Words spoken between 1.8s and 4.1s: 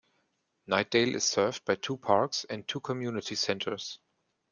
parks and two community centers.